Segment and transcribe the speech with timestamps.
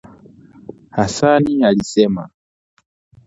[0.97, 2.29] Hasani alisema